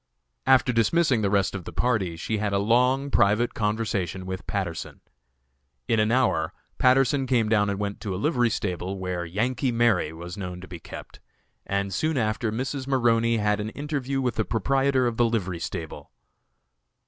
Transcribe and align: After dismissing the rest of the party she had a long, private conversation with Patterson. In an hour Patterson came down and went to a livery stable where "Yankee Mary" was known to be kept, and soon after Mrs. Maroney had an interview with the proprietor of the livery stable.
After 0.47 0.73
dismissing 0.73 1.21
the 1.21 1.29
rest 1.29 1.53
of 1.53 1.63
the 1.65 1.71
party 1.71 2.15
she 2.17 2.39
had 2.39 2.53
a 2.53 2.57
long, 2.57 3.11
private 3.11 3.53
conversation 3.53 4.25
with 4.25 4.47
Patterson. 4.47 5.01
In 5.87 5.99
an 5.99 6.11
hour 6.11 6.53
Patterson 6.79 7.27
came 7.27 7.49
down 7.49 7.69
and 7.69 7.77
went 7.77 7.99
to 8.01 8.15
a 8.15 8.17
livery 8.17 8.49
stable 8.49 8.97
where 8.97 9.25
"Yankee 9.25 9.71
Mary" 9.71 10.11
was 10.11 10.37
known 10.37 10.59
to 10.59 10.67
be 10.67 10.79
kept, 10.79 11.19
and 11.67 11.93
soon 11.93 12.17
after 12.17 12.51
Mrs. 12.51 12.87
Maroney 12.87 13.37
had 13.37 13.59
an 13.59 13.69
interview 13.69 14.21
with 14.21 14.37
the 14.37 14.43
proprietor 14.43 15.05
of 15.05 15.17
the 15.17 15.25
livery 15.25 15.59
stable. 15.59 16.09